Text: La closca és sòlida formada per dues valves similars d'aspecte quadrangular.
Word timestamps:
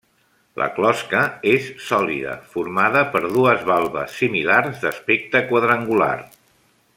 La 0.59 0.67
closca 0.77 1.19
és 1.51 1.67
sòlida 1.89 2.33
formada 2.55 3.03
per 3.17 3.21
dues 3.27 3.67
valves 3.69 4.17
similars 4.23 4.81
d'aspecte 4.87 5.43
quadrangular. 5.53 6.11